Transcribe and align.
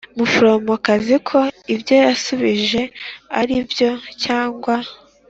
Muforomokazi 0.17 1.15
ko 1.29 1.39
ibyo 1.73 1.95
yashubije 2.03 2.81
ari 3.39 3.55
byo 3.69 3.91
cyangwa 4.23 4.75